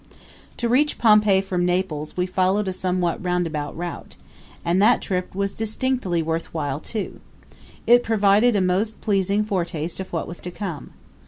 To 0.57 0.67
reach 0.67 0.97
Pompeii 0.97 1.41
from 1.41 1.63
Naples 1.63 2.17
we 2.17 2.25
followed 2.25 2.67
a 2.67 2.73
somewhat 2.73 3.23
roundabout 3.23 3.77
route; 3.77 4.15
and 4.65 4.81
that 4.81 4.99
trip 4.99 5.35
was 5.35 5.53
distinctly 5.53 6.23
worth 6.23 6.51
while 6.55 6.79
too. 6.79 7.19
It 7.85 8.01
provided 8.01 8.55
a 8.55 8.61
most 8.61 8.99
pleasing 8.99 9.43
foretaste 9.43 9.99
of 9.99 10.11
what 10.11 10.27
was 10.27 10.39
to 10.39 10.49
come. 10.49 10.93